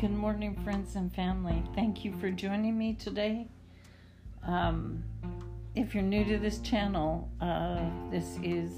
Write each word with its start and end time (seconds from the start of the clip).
Good 0.00 0.14
morning, 0.16 0.54
friends 0.62 0.94
and 0.94 1.12
family. 1.12 1.60
Thank 1.74 2.04
you 2.04 2.12
for 2.20 2.30
joining 2.30 2.78
me 2.78 2.94
today. 2.94 3.48
Um, 4.46 5.02
if 5.74 5.92
you're 5.92 6.04
new 6.04 6.24
to 6.24 6.38
this 6.38 6.60
channel, 6.60 7.28
uh, 7.40 7.80
this 8.08 8.38
is 8.40 8.70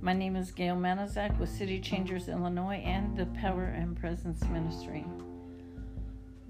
my 0.00 0.12
name 0.12 0.34
is 0.34 0.50
Gail 0.50 0.74
Manazak 0.74 1.38
with 1.38 1.48
City 1.48 1.78
Changers 1.78 2.26
Illinois 2.28 2.82
and 2.84 3.16
the 3.16 3.26
Power 3.26 3.66
and 3.66 3.96
Presence 3.96 4.42
Ministry. 4.46 5.04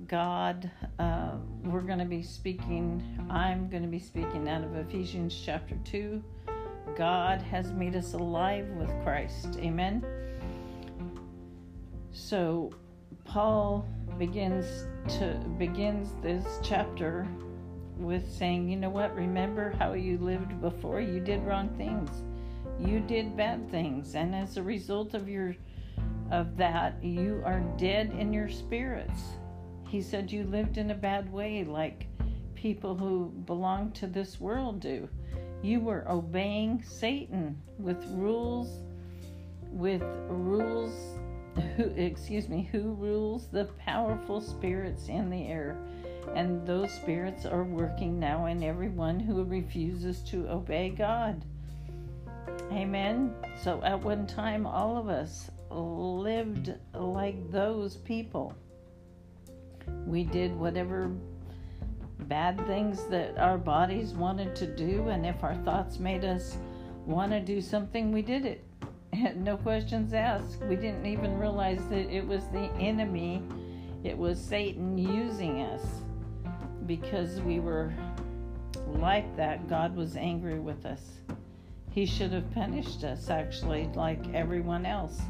God, 0.08 0.70
uh, 0.98 1.32
we're 1.62 1.82
going 1.82 1.98
to 1.98 2.06
be 2.06 2.22
speaking, 2.22 3.02
I'm 3.28 3.68
going 3.68 3.82
to 3.82 3.90
be 3.90 3.98
speaking 3.98 4.48
out 4.48 4.64
of 4.64 4.74
Ephesians 4.74 5.38
chapter 5.44 5.76
2. 5.84 6.24
God 6.96 7.42
has 7.42 7.72
made 7.72 7.94
us 7.94 8.14
alive 8.14 8.68
with 8.70 8.88
Christ. 9.02 9.58
Amen. 9.58 10.02
So, 12.10 12.72
Paul 13.24 13.86
begins 14.18 14.86
to 15.18 15.34
begins 15.58 16.14
this 16.22 16.60
chapter 16.62 17.26
with 17.96 18.30
saying, 18.30 18.68
"You 18.68 18.76
know 18.76 18.90
what? 18.90 19.14
Remember 19.14 19.70
how 19.78 19.92
you 19.94 20.18
lived 20.18 20.60
before. 20.60 21.00
You 21.00 21.20
did 21.20 21.42
wrong 21.44 21.68
things. 21.70 22.10
You 22.78 23.00
did 23.00 23.36
bad 23.36 23.70
things, 23.70 24.14
and 24.14 24.34
as 24.34 24.56
a 24.56 24.62
result 24.62 25.14
of 25.14 25.28
your 25.28 25.54
of 26.30 26.56
that, 26.56 27.02
you 27.02 27.42
are 27.44 27.60
dead 27.76 28.12
in 28.18 28.32
your 28.32 28.48
spirits." 28.48 29.36
He 29.88 30.00
said 30.00 30.32
you 30.32 30.44
lived 30.44 30.78
in 30.78 30.90
a 30.90 30.94
bad 30.94 31.32
way 31.32 31.64
like 31.64 32.06
people 32.54 32.94
who 32.94 33.26
belong 33.46 33.92
to 33.92 34.06
this 34.06 34.40
world 34.40 34.80
do. 34.80 35.08
You 35.62 35.80
were 35.80 36.08
obeying 36.08 36.82
Satan 36.82 37.60
with 37.78 38.04
rules 38.12 38.82
with 39.70 40.02
rules 40.28 41.11
who 41.76 41.84
excuse 41.96 42.48
me 42.48 42.68
who 42.72 42.94
rules 42.94 43.48
the 43.48 43.64
powerful 43.78 44.40
spirits 44.40 45.08
in 45.08 45.30
the 45.30 45.46
air. 45.46 45.76
And 46.34 46.66
those 46.66 46.92
spirits 46.92 47.46
are 47.46 47.64
working 47.64 48.18
now 48.18 48.46
in 48.46 48.62
everyone 48.62 49.18
who 49.18 49.44
refuses 49.44 50.20
to 50.30 50.48
obey 50.48 50.90
God. 50.90 51.44
Amen. 52.70 53.34
So 53.60 53.82
at 53.82 54.00
one 54.00 54.26
time 54.26 54.66
all 54.66 54.96
of 54.96 55.08
us 55.08 55.50
lived 55.70 56.74
like 56.94 57.50
those 57.50 57.96
people. 57.96 58.54
We 60.06 60.24
did 60.24 60.56
whatever 60.58 61.10
bad 62.20 62.64
things 62.66 63.04
that 63.06 63.36
our 63.38 63.58
bodies 63.58 64.12
wanted 64.12 64.54
to 64.56 64.66
do 64.66 65.08
and 65.08 65.26
if 65.26 65.42
our 65.42 65.56
thoughts 65.56 65.98
made 65.98 66.24
us 66.24 66.56
want 67.04 67.32
to 67.32 67.40
do 67.40 67.60
something 67.60 68.12
we 68.12 68.22
did 68.22 68.46
it 68.46 68.64
no 69.36 69.56
questions 69.56 70.14
asked. 70.14 70.62
We 70.62 70.76
didn't 70.76 71.06
even 71.06 71.38
realize 71.38 71.84
that 71.90 72.10
it 72.10 72.26
was 72.26 72.44
the 72.46 72.70
enemy, 72.78 73.42
it 74.04 74.16
was 74.16 74.40
Satan 74.40 74.96
using 74.96 75.62
us 75.62 75.84
because 76.86 77.40
we 77.42 77.60
were 77.60 77.92
like 78.86 79.36
that. 79.36 79.68
God 79.68 79.94
was 79.94 80.16
angry 80.16 80.58
with 80.58 80.86
us. 80.86 81.02
He 81.90 82.06
should 82.06 82.32
have 82.32 82.50
punished 82.52 83.04
us, 83.04 83.28
actually, 83.28 83.90
like 83.94 84.34
everyone 84.34 84.86
else. 84.86 85.20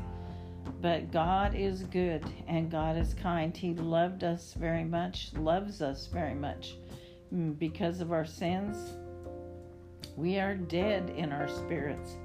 But 0.81 1.11
God 1.11 1.55
is 1.55 1.83
good 1.85 2.25
and 2.47 2.71
God 2.71 2.97
is 2.97 3.15
kind. 3.15 3.57
He 3.57 3.75
loved 3.75 4.23
us 4.23 4.55
very 4.55 4.85
much, 4.85 5.33
loves 5.35 5.83
us 5.83 6.07
very 6.07 6.35
much. 6.35 6.77
Mm, 7.35 7.59
because 7.59 8.01
of 8.01 8.13
our 8.13 8.25
sins, 8.25 8.95
we 10.17 10.39
are 10.39 10.55
dead 10.55 11.11
in 11.11 11.33
our 11.33 11.49
spirits 11.49 12.17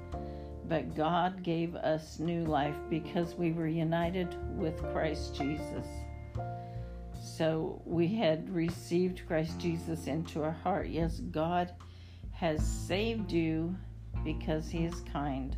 but 0.68 0.94
God 0.94 1.42
gave 1.42 1.74
us 1.76 2.18
new 2.18 2.44
life 2.44 2.76
because 2.90 3.34
we 3.34 3.52
were 3.52 3.66
united 3.66 4.36
with 4.56 4.80
Christ 4.92 5.34
Jesus. 5.34 5.86
So 7.20 7.80
we 7.84 8.08
had 8.08 8.50
received 8.50 9.26
Christ 9.26 9.58
Jesus 9.58 10.06
into 10.06 10.42
our 10.42 10.52
heart. 10.52 10.88
Yes, 10.88 11.20
God 11.30 11.72
has 12.32 12.66
saved 12.66 13.32
you 13.32 13.76
because 14.24 14.68
He 14.68 14.84
is 14.84 15.00
kind. 15.12 15.56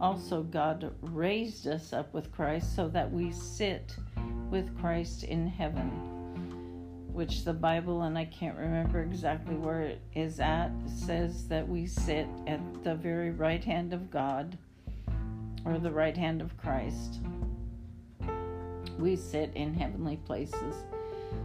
Also, 0.00 0.42
God 0.42 0.94
raised 1.02 1.66
us 1.66 1.92
up 1.92 2.14
with 2.14 2.32
Christ 2.32 2.74
so 2.74 2.88
that 2.88 3.10
we 3.10 3.32
sit 3.32 3.96
with 4.50 4.78
Christ 4.78 5.24
in 5.24 5.46
heaven 5.46 6.17
which 7.18 7.44
the 7.44 7.52
Bible, 7.52 8.02
and 8.02 8.16
I 8.16 8.26
can't 8.26 8.56
remember 8.56 9.02
exactly 9.02 9.56
where 9.56 9.80
it 9.80 10.00
is 10.14 10.38
at, 10.38 10.70
says 10.86 11.48
that 11.48 11.68
we 11.68 11.84
sit 11.84 12.28
at 12.46 12.60
the 12.84 12.94
very 12.94 13.32
right 13.32 13.64
hand 13.64 13.92
of 13.92 14.08
God 14.08 14.56
or 15.64 15.78
the 15.78 15.90
right 15.90 16.16
hand 16.16 16.40
of 16.40 16.56
Christ. 16.56 17.18
We 19.00 19.16
sit 19.16 19.50
in 19.56 19.74
heavenly 19.74 20.18
places. 20.18 20.76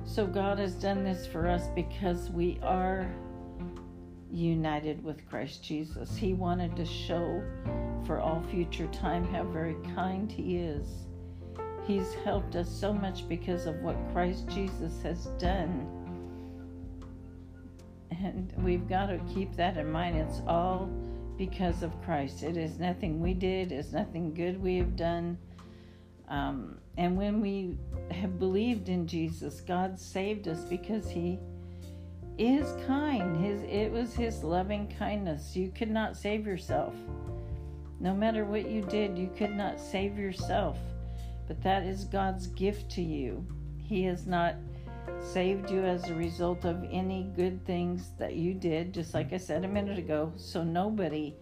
So 0.05 0.27
God 0.27 0.59
has 0.59 0.75
done 0.75 1.03
this 1.03 1.25
for 1.25 1.47
us 1.47 1.63
because 1.73 2.29
we 2.29 2.59
are 2.61 3.11
united 4.31 5.03
with 5.03 5.27
Christ 5.27 5.63
Jesus. 5.63 6.15
He 6.15 6.35
wanted 6.35 6.75
to 6.75 6.85
show 6.85 7.41
for 8.05 8.19
all 8.19 8.43
future 8.51 8.87
time 8.89 9.25
how 9.33 9.43
very 9.45 9.77
kind 9.95 10.31
He 10.31 10.57
is 10.57 11.07
He's 11.85 12.13
helped 12.23 12.55
us 12.55 12.69
so 12.69 12.93
much 12.93 13.27
because 13.27 13.65
of 13.65 13.75
what 13.81 13.97
Christ 14.13 14.47
Jesus 14.47 15.01
has 15.01 15.25
done. 15.37 15.85
And 18.11 18.53
we've 18.57 18.87
got 18.87 19.07
to 19.07 19.19
keep 19.33 19.53
that 19.57 19.75
in 19.77 19.91
mind. 19.91 20.15
It's 20.15 20.41
all 20.47 20.89
because 21.37 21.83
of 21.83 22.01
Christ. 22.03 22.41
It 22.43 22.55
is 22.55 22.79
nothing 22.79 23.19
we 23.19 23.33
did, 23.33 23.71
it's 23.71 23.91
nothing 23.91 24.33
good 24.33 24.61
we 24.61 24.77
have 24.77 24.95
done. 24.95 25.37
Um, 26.29 26.77
and 26.97 27.17
when 27.17 27.41
we 27.41 27.77
have 28.11 28.39
believed 28.39 28.87
in 28.87 29.05
Jesus, 29.05 29.59
God 29.59 29.99
saved 29.99 30.47
us 30.47 30.63
because 30.63 31.09
He 31.09 31.37
is 32.37 32.71
kind. 32.87 33.35
His 33.35 33.61
it 33.63 33.91
was 33.91 34.13
His 34.13 34.41
loving 34.43 34.93
kindness. 34.97 35.55
You 35.55 35.69
could 35.69 35.91
not 35.91 36.15
save 36.15 36.47
yourself. 36.47 36.95
No 37.99 38.13
matter 38.13 38.45
what 38.45 38.69
you 38.69 38.83
did, 38.83 39.17
you 39.17 39.29
could 39.35 39.55
not 39.55 39.79
save 39.79 40.17
yourself 40.17 40.77
but 41.47 41.61
that 41.63 41.83
is 41.83 42.05
God's 42.05 42.47
gift 42.47 42.89
to 42.91 43.01
you. 43.01 43.45
He 43.77 44.03
has 44.03 44.25
not 44.25 44.55
saved 45.21 45.69
you 45.69 45.83
as 45.83 46.09
a 46.09 46.15
result 46.15 46.65
of 46.65 46.83
any 46.91 47.31
good 47.35 47.65
things 47.65 48.11
that 48.17 48.35
you 48.35 48.53
did, 48.53 48.93
just 48.93 49.13
like 49.13 49.33
I 49.33 49.37
said 49.37 49.65
a 49.65 49.67
minute 49.67 49.97
ago. 49.97 50.31
So 50.35 50.63
nobody, 50.63 51.35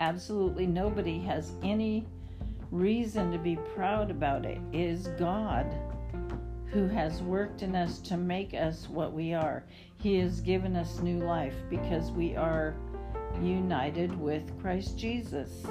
absolutely 0.00 0.66
nobody, 0.66 1.20
has 1.20 1.52
any 1.62 2.06
reason 2.70 3.30
to 3.32 3.38
be 3.38 3.56
proud 3.74 4.10
about 4.10 4.44
it. 4.44 4.58
It 4.72 4.80
is 4.80 5.08
God 5.18 5.66
who 6.66 6.88
has 6.88 7.20
worked 7.22 7.62
in 7.62 7.76
us 7.76 7.98
to 8.00 8.16
make 8.16 8.54
us 8.54 8.88
what 8.88 9.12
we 9.12 9.34
are. 9.34 9.64
He 9.98 10.18
has 10.18 10.40
given 10.40 10.74
us 10.74 11.00
new 11.00 11.18
life 11.18 11.54
because 11.68 12.10
we 12.10 12.34
are 12.34 12.74
united 13.42 14.18
with 14.18 14.58
Christ 14.60 14.98
Jesus. 14.98 15.64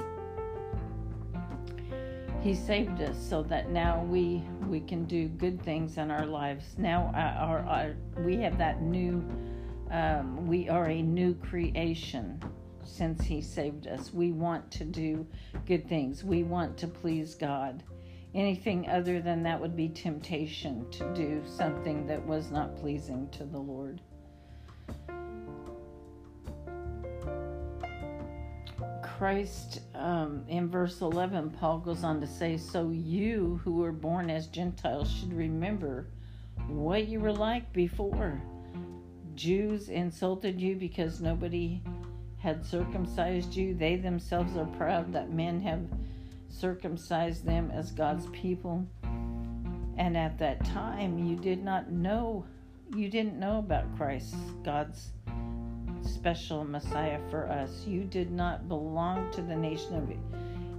He 2.42 2.56
saved 2.56 3.00
us 3.00 3.16
so 3.16 3.44
that 3.44 3.70
now 3.70 4.02
we 4.02 4.42
we 4.66 4.80
can 4.80 5.04
do 5.04 5.28
good 5.28 5.62
things 5.62 5.96
in 5.96 6.10
our 6.10 6.26
lives. 6.26 6.74
Now 6.76 7.12
our, 7.14 7.60
our, 7.60 7.60
our 7.60 7.96
we 8.24 8.36
have 8.38 8.58
that 8.58 8.82
new 8.82 9.24
um, 9.92 10.48
we 10.48 10.68
are 10.68 10.86
a 10.86 11.02
new 11.02 11.34
creation 11.34 12.42
since 12.84 13.22
he 13.22 13.40
saved 13.42 13.86
us. 13.86 14.12
We 14.12 14.32
want 14.32 14.72
to 14.72 14.84
do 14.84 15.24
good 15.66 15.88
things. 15.88 16.24
We 16.24 16.42
want 16.42 16.76
to 16.78 16.88
please 16.88 17.36
God. 17.36 17.84
Anything 18.34 18.88
other 18.88 19.20
than 19.20 19.44
that 19.44 19.60
would 19.60 19.76
be 19.76 19.88
temptation 19.88 20.90
to 20.90 21.14
do 21.14 21.42
something 21.46 22.08
that 22.08 22.26
was 22.26 22.50
not 22.50 22.74
pleasing 22.74 23.28
to 23.30 23.44
the 23.44 23.58
Lord. 23.58 24.00
Christ, 29.22 29.82
um, 29.94 30.44
in 30.48 30.68
verse 30.68 31.00
11, 31.00 31.50
Paul 31.50 31.78
goes 31.78 32.02
on 32.02 32.20
to 32.22 32.26
say, 32.26 32.56
So 32.56 32.90
you 32.90 33.60
who 33.62 33.74
were 33.74 33.92
born 33.92 34.28
as 34.28 34.48
Gentiles 34.48 35.08
should 35.08 35.32
remember 35.32 36.08
what 36.66 37.06
you 37.06 37.20
were 37.20 37.32
like 37.32 37.72
before. 37.72 38.42
Jews 39.36 39.90
insulted 39.90 40.60
you 40.60 40.74
because 40.74 41.20
nobody 41.20 41.80
had 42.38 42.66
circumcised 42.66 43.54
you. 43.54 43.76
They 43.76 43.94
themselves 43.94 44.56
are 44.56 44.66
proud 44.76 45.12
that 45.12 45.30
men 45.30 45.60
have 45.60 45.86
circumcised 46.48 47.44
them 47.44 47.70
as 47.70 47.92
God's 47.92 48.26
people. 48.30 48.84
And 49.98 50.16
at 50.16 50.36
that 50.40 50.64
time, 50.64 51.16
you 51.24 51.36
did 51.36 51.62
not 51.62 51.92
know, 51.92 52.44
you 52.96 53.08
didn't 53.08 53.38
know 53.38 53.60
about 53.60 53.96
Christ, 53.96 54.34
God's 54.64 55.10
special 56.02 56.64
Messiah 56.64 57.20
for 57.30 57.48
us. 57.48 57.84
You 57.86 58.04
did 58.04 58.30
not 58.30 58.68
belong 58.68 59.30
to 59.32 59.42
the 59.42 59.56
nation 59.56 59.94
of 59.96 60.10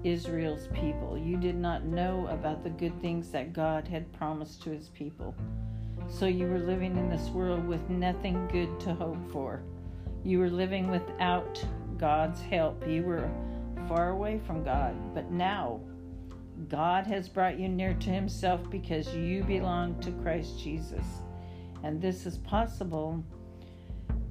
Israel's 0.03 0.67
people. 0.73 1.17
You 1.17 1.37
did 1.37 1.55
not 1.55 1.85
know 1.85 2.27
about 2.29 2.63
the 2.63 2.69
good 2.69 2.99
things 3.01 3.29
that 3.31 3.53
God 3.53 3.87
had 3.87 4.11
promised 4.13 4.61
to 4.63 4.71
his 4.71 4.89
people. 4.89 5.33
So 6.09 6.25
you 6.25 6.47
were 6.47 6.59
living 6.59 6.97
in 6.97 7.09
this 7.09 7.29
world 7.29 7.65
with 7.67 7.89
nothing 7.89 8.47
good 8.47 8.79
to 8.81 8.93
hope 8.93 9.31
for. 9.31 9.63
You 10.23 10.39
were 10.39 10.49
living 10.49 10.89
without 10.89 11.63
God's 11.97 12.41
help. 12.41 12.87
You 12.87 13.03
were 13.03 13.29
far 13.87 14.09
away 14.09 14.41
from 14.45 14.63
God. 14.63 14.95
But 15.13 15.31
now, 15.31 15.79
God 16.69 17.07
has 17.07 17.29
brought 17.29 17.59
you 17.59 17.67
near 17.67 17.93
to 17.93 18.09
Himself 18.09 18.69
because 18.69 19.13
you 19.15 19.43
belong 19.43 19.99
to 20.01 20.11
Christ 20.11 20.59
Jesus. 20.59 21.05
And 21.83 22.01
this 22.01 22.25
is 22.25 22.37
possible 22.39 23.23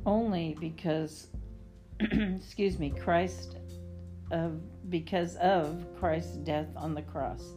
only 0.06 0.56
because, 0.60 1.28
excuse 2.00 2.78
me, 2.78 2.90
Christ, 2.90 3.56
of, 4.30 4.60
because 4.90 5.36
of 5.36 5.84
Christ's 5.98 6.36
death 6.38 6.68
on 6.76 6.94
the 6.94 7.02
cross 7.02 7.54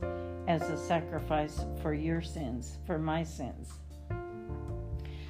as 0.47 0.61
a 0.69 0.77
sacrifice 0.77 1.65
for 1.81 1.93
your 1.93 2.21
sins, 2.21 2.77
for 2.85 2.99
my 2.99 3.23
sins. 3.23 3.73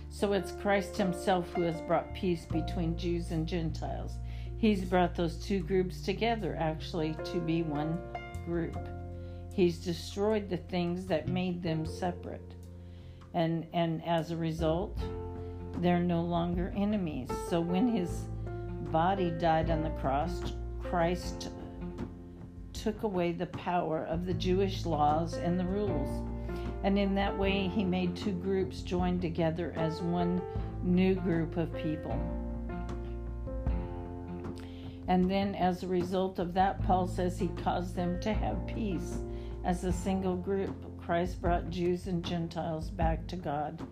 So 0.09 0.33
it's 0.33 0.53
Christ 0.53 0.95
Himself 0.97 1.51
who 1.53 1.63
has 1.63 1.81
brought 1.81 2.13
peace 2.13 2.45
between 2.45 2.97
Jews 2.97 3.31
and 3.31 3.47
Gentiles. 3.47 4.13
He's 4.57 4.85
brought 4.85 5.15
those 5.15 5.35
two 5.37 5.59
groups 5.59 6.01
together, 6.01 6.55
actually, 6.59 7.15
to 7.25 7.39
be 7.39 7.63
one 7.63 7.97
group. 8.45 8.77
He's 9.53 9.77
destroyed 9.77 10.49
the 10.49 10.57
things 10.57 11.05
that 11.07 11.27
made 11.27 11.61
them 11.61 11.85
separate. 11.85 12.55
And, 13.33 13.67
and 13.73 14.03
as 14.05 14.31
a 14.31 14.37
result, 14.37 14.97
they're 15.77 15.99
no 15.99 16.21
longer 16.21 16.73
enemies. 16.75 17.29
So 17.49 17.61
when 17.61 17.87
his 17.87 18.09
body 18.91 19.31
died 19.31 19.69
on 19.69 19.83
the 19.83 19.89
cross, 19.91 20.53
Christ 20.81 21.49
took 22.73 23.03
away 23.03 23.31
the 23.31 23.47
power 23.47 24.05
of 24.05 24.25
the 24.25 24.33
Jewish 24.33 24.85
laws 24.85 25.33
and 25.33 25.59
the 25.59 25.65
rules. 25.65 26.27
And 26.83 26.99
in 26.99 27.15
that 27.15 27.35
way, 27.35 27.67
he 27.67 27.83
made 27.83 28.15
two 28.15 28.31
groups 28.31 28.81
join 28.81 29.19
together 29.19 29.73
as 29.75 30.01
one 30.01 30.41
new 30.83 31.15
group 31.15 31.57
of 31.57 31.73
people. 31.73 32.15
And 35.07 35.29
then, 35.29 35.55
as 35.55 35.83
a 35.83 35.87
result 35.87 36.39
of 36.39 36.53
that, 36.53 36.83
Paul 36.83 37.07
says 37.07 37.39
he 37.39 37.49
caused 37.63 37.95
them 37.95 38.19
to 38.21 38.33
have 38.33 38.67
peace 38.67 39.17
as 39.63 39.83
a 39.83 39.91
single 39.91 40.35
group. 40.35 40.75
Christ 40.99 41.41
brought 41.41 41.69
Jews 41.69 42.07
and 42.07 42.23
Gentiles 42.23 42.89
back 42.89 43.27
to 43.27 43.35
God. 43.35 43.85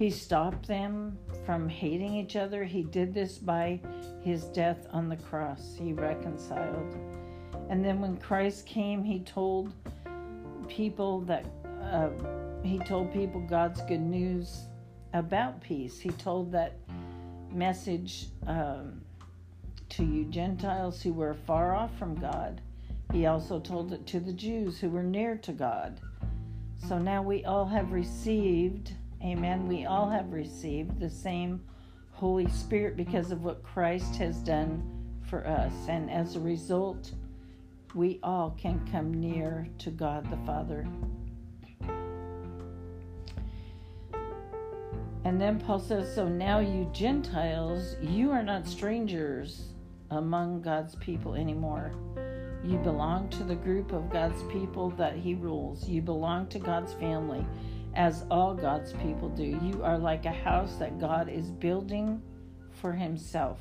He 0.00 0.08
stopped 0.08 0.66
them 0.66 1.18
from 1.44 1.68
hating 1.68 2.14
each 2.14 2.34
other. 2.34 2.64
He 2.64 2.84
did 2.84 3.12
this 3.12 3.36
by 3.36 3.82
his 4.22 4.44
death 4.44 4.86
on 4.92 5.10
the 5.10 5.16
cross. 5.16 5.76
He 5.78 5.92
reconciled. 5.92 6.96
And 7.68 7.84
then 7.84 8.00
when 8.00 8.16
Christ 8.16 8.64
came, 8.64 9.04
he 9.04 9.20
told 9.20 9.74
people 10.68 11.20
that 11.26 11.44
uh, 11.82 12.08
he 12.62 12.78
told 12.78 13.12
people 13.12 13.42
God's 13.42 13.82
good 13.82 14.00
news 14.00 14.68
about 15.12 15.60
peace. 15.60 16.00
He 16.00 16.08
told 16.08 16.50
that 16.52 16.78
message 17.52 18.28
um, 18.46 19.02
to 19.90 20.02
you 20.02 20.24
Gentiles 20.24 21.02
who 21.02 21.12
were 21.12 21.34
far 21.34 21.74
off 21.74 21.94
from 21.98 22.14
God. 22.14 22.62
He 23.12 23.26
also 23.26 23.60
told 23.60 23.92
it 23.92 24.06
to 24.06 24.18
the 24.18 24.32
Jews 24.32 24.80
who 24.80 24.88
were 24.88 25.02
near 25.02 25.36
to 25.36 25.52
God. 25.52 26.00
So 26.88 26.98
now 26.98 27.20
we 27.20 27.44
all 27.44 27.66
have 27.66 27.92
received 27.92 28.94
Amen. 29.22 29.68
We 29.68 29.84
all 29.84 30.08
have 30.08 30.32
received 30.32 30.98
the 30.98 31.10
same 31.10 31.60
Holy 32.12 32.48
Spirit 32.48 32.96
because 32.96 33.30
of 33.30 33.44
what 33.44 33.62
Christ 33.62 34.16
has 34.16 34.36
done 34.38 34.82
for 35.28 35.46
us. 35.46 35.72
And 35.88 36.10
as 36.10 36.36
a 36.36 36.40
result, 36.40 37.12
we 37.94 38.18
all 38.22 38.56
can 38.58 38.86
come 38.90 39.12
near 39.12 39.68
to 39.78 39.90
God 39.90 40.30
the 40.30 40.38
Father. 40.46 40.86
And 45.24 45.38
then 45.38 45.60
Paul 45.60 45.80
says, 45.80 46.14
So 46.14 46.26
now 46.26 46.60
you 46.60 46.88
Gentiles, 46.94 47.96
you 48.00 48.30
are 48.30 48.42
not 48.42 48.66
strangers 48.66 49.68
among 50.10 50.62
God's 50.62 50.94
people 50.96 51.34
anymore. 51.34 51.92
You 52.64 52.78
belong 52.78 53.28
to 53.30 53.44
the 53.44 53.54
group 53.54 53.92
of 53.92 54.10
God's 54.10 54.42
people 54.44 54.90
that 54.90 55.16
He 55.16 55.34
rules. 55.34 55.88
You 55.88 56.00
belong 56.00 56.46
to 56.48 56.58
God's 56.58 56.94
family 56.94 57.44
as 57.94 58.24
all 58.30 58.54
God's 58.54 58.92
people 58.94 59.28
do. 59.28 59.58
You 59.62 59.82
are 59.82 59.98
like 59.98 60.24
a 60.24 60.32
house 60.32 60.76
that 60.76 61.00
God 61.00 61.28
is 61.28 61.50
building 61.50 62.22
for 62.80 62.92
Himself. 62.92 63.58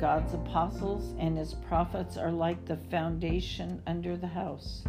God's 0.00 0.34
apostles 0.34 1.14
and 1.18 1.36
His 1.36 1.54
prophets 1.54 2.16
are 2.16 2.32
like 2.32 2.64
the 2.64 2.76
foundation 2.76 3.82
under 3.86 4.16
the 4.16 4.26
house. 4.26 4.82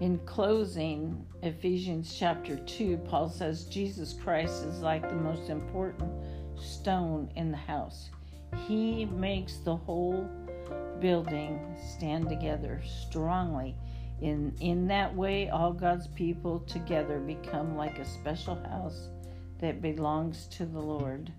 In 0.00 0.18
closing, 0.26 1.26
Ephesians 1.42 2.14
chapter 2.16 2.56
2, 2.56 2.98
Paul 2.98 3.28
says 3.28 3.64
Jesus 3.64 4.12
Christ 4.12 4.64
is 4.64 4.80
like 4.80 5.02
the 5.02 5.16
most 5.16 5.50
important 5.50 6.12
stone 6.56 7.30
in 7.34 7.50
the 7.50 7.56
house. 7.56 8.10
He 8.66 9.06
makes 9.06 9.56
the 9.56 9.74
whole 9.74 10.28
building 11.00 11.60
stand 11.96 12.28
together 12.28 12.80
strongly 13.06 13.76
in, 14.20 14.54
in 14.60 14.86
that 14.88 15.14
way, 15.14 15.48
all 15.48 15.72
God's 15.72 16.08
people 16.08 16.60
together 16.60 17.18
become 17.18 17.76
like 17.76 17.98
a 17.98 18.04
special 18.04 18.56
house 18.70 19.08
that 19.60 19.82
belongs 19.82 20.46
to 20.48 20.66
the 20.66 20.80
Lord. 20.80 21.32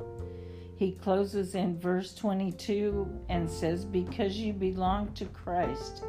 He 0.78 0.94
closes 0.94 1.56
in 1.56 1.78
verse 1.78 2.14
22 2.14 3.26
and 3.28 3.50
says, 3.50 3.84
Because 3.84 4.38
you 4.38 4.54
belong 4.54 5.12
to 5.14 5.26
Christ, 5.26 6.06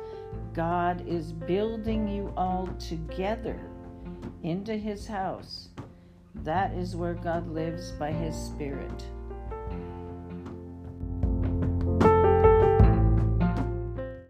God 0.53 1.05
is 1.09 1.33
building 1.33 2.07
you 2.07 2.33
all 2.37 2.69
together 2.79 3.59
into 4.45 4.77
his 4.77 5.09
house. 5.09 5.71
That 6.37 6.73
is 6.75 6.95
where 6.95 7.15
God 7.15 7.49
lives 7.49 7.91
by 7.93 8.13
his 8.13 8.37
Spirit. 8.37 9.05